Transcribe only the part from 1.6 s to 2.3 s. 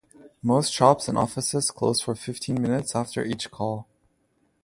close for